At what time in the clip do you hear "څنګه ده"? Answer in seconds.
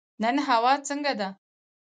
0.87-1.29